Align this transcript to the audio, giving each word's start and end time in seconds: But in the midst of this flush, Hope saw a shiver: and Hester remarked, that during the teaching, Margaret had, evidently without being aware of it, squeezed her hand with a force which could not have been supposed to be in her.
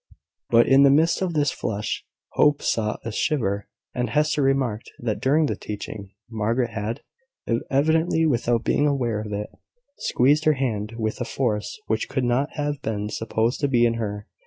But 0.49 0.65
in 0.67 0.81
the 0.81 0.89
midst 0.89 1.21
of 1.21 1.33
this 1.35 1.51
flush, 1.51 2.03
Hope 2.29 2.63
saw 2.63 2.97
a 3.05 3.11
shiver: 3.11 3.67
and 3.93 4.09
Hester 4.09 4.41
remarked, 4.41 4.89
that 4.97 5.19
during 5.21 5.45
the 5.45 5.55
teaching, 5.55 6.09
Margaret 6.27 6.71
had, 6.71 7.01
evidently 7.69 8.25
without 8.25 8.63
being 8.63 8.87
aware 8.87 9.21
of 9.21 9.31
it, 9.31 9.51
squeezed 9.99 10.45
her 10.45 10.53
hand 10.53 10.93
with 10.97 11.21
a 11.21 11.25
force 11.25 11.79
which 11.85 12.09
could 12.09 12.23
not 12.23 12.49
have 12.53 12.81
been 12.81 13.09
supposed 13.09 13.59
to 13.59 13.67
be 13.67 13.85
in 13.85 13.93
her. 13.93 14.25